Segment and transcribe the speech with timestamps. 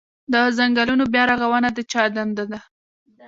[0.31, 2.59] د ځنګلونو بیا رغونه د چا دنده ده؟